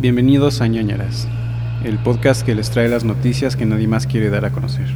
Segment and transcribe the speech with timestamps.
[0.00, 1.28] Bienvenidos a ñañaras,
[1.84, 4.86] el podcast que les trae las noticias que nadie más quiere dar a conocer.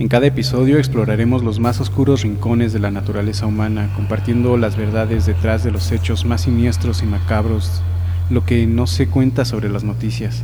[0.00, 5.26] En cada episodio exploraremos los más oscuros rincones de la naturaleza humana, compartiendo las verdades
[5.26, 7.80] detrás de los hechos más siniestros y macabros,
[8.28, 10.42] lo que no se cuenta sobre las noticias.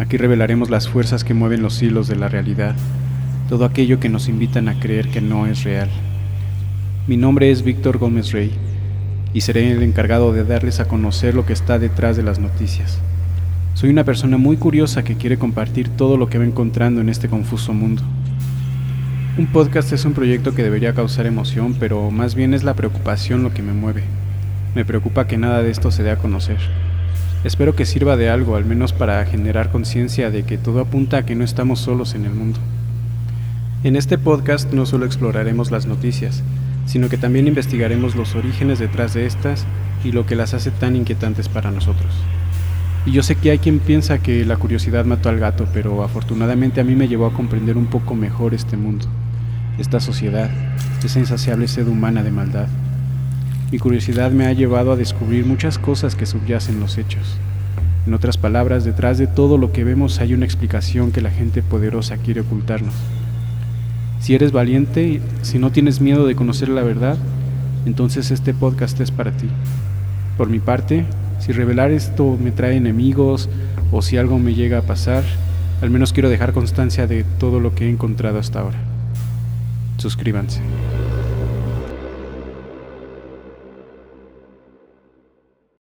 [0.00, 2.74] Aquí revelaremos las fuerzas que mueven los hilos de la realidad,
[3.48, 5.88] todo aquello que nos invitan a creer que no es real.
[7.06, 8.50] Mi nombre es Víctor Gómez Rey
[9.36, 13.00] y seré el encargado de darles a conocer lo que está detrás de las noticias.
[13.74, 17.28] Soy una persona muy curiosa que quiere compartir todo lo que va encontrando en este
[17.28, 18.02] confuso mundo.
[19.36, 23.42] Un podcast es un proyecto que debería causar emoción, pero más bien es la preocupación
[23.42, 24.04] lo que me mueve.
[24.74, 26.56] Me preocupa que nada de esto se dé a conocer.
[27.44, 31.26] Espero que sirva de algo, al menos para generar conciencia de que todo apunta a
[31.26, 32.58] que no estamos solos en el mundo.
[33.84, 36.42] En este podcast no solo exploraremos las noticias,
[36.86, 39.66] sino que también investigaremos los orígenes detrás de estas
[40.04, 42.12] y lo que las hace tan inquietantes para nosotros.
[43.04, 46.80] Y yo sé que hay quien piensa que la curiosidad mató al gato, pero afortunadamente
[46.80, 49.06] a mí me llevó a comprender un poco mejor este mundo,
[49.78, 50.50] esta sociedad,
[51.04, 52.68] esa insaciable sed humana de maldad.
[53.70, 57.36] Mi curiosidad me ha llevado a descubrir muchas cosas que subyacen los hechos.
[58.06, 61.62] En otras palabras, detrás de todo lo que vemos hay una explicación que la gente
[61.62, 62.94] poderosa quiere ocultarnos.
[64.26, 67.16] Si eres valiente, si no tienes miedo de conocer la verdad,
[67.84, 69.46] entonces este podcast es para ti.
[70.36, 71.04] Por mi parte,
[71.38, 73.48] si revelar esto me trae enemigos
[73.92, 75.22] o si algo me llega a pasar,
[75.80, 78.78] al menos quiero dejar constancia de todo lo que he encontrado hasta ahora.
[79.98, 80.60] Suscríbanse.